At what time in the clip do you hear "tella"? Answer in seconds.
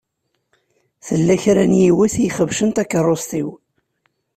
1.05-1.35